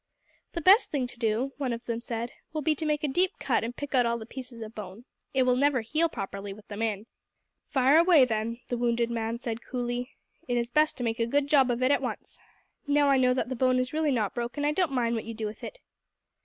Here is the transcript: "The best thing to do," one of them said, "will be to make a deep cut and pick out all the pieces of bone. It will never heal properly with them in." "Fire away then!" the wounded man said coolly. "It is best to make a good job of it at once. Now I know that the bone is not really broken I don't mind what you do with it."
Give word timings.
"The 0.53 0.61
best 0.61 0.89
thing 0.89 1.05
to 1.05 1.19
do," 1.19 1.53
one 1.57 1.71
of 1.71 1.85
them 1.85 2.01
said, 2.01 2.31
"will 2.53 2.63
be 2.63 2.73
to 2.73 2.87
make 2.87 3.03
a 3.03 3.07
deep 3.07 3.37
cut 3.37 3.63
and 3.63 3.75
pick 3.75 3.93
out 3.93 4.03
all 4.03 4.17
the 4.17 4.25
pieces 4.25 4.59
of 4.61 4.73
bone. 4.73 5.05
It 5.31 5.43
will 5.43 5.55
never 5.55 5.81
heal 5.81 6.09
properly 6.09 6.53
with 6.53 6.67
them 6.69 6.81
in." 6.81 7.05
"Fire 7.69 7.99
away 7.99 8.25
then!" 8.25 8.61
the 8.69 8.79
wounded 8.79 9.11
man 9.11 9.37
said 9.37 9.61
coolly. 9.61 10.09
"It 10.47 10.57
is 10.57 10.71
best 10.71 10.97
to 10.97 11.03
make 11.03 11.19
a 11.19 11.27
good 11.27 11.45
job 11.45 11.69
of 11.69 11.83
it 11.83 11.91
at 11.91 12.01
once. 12.01 12.39
Now 12.87 13.09
I 13.09 13.17
know 13.19 13.35
that 13.35 13.49
the 13.49 13.55
bone 13.55 13.77
is 13.77 13.93
not 13.93 13.99
really 14.01 14.29
broken 14.33 14.65
I 14.65 14.71
don't 14.71 14.91
mind 14.91 15.13
what 15.13 15.25
you 15.25 15.35
do 15.35 15.45
with 15.45 15.63
it." 15.63 15.77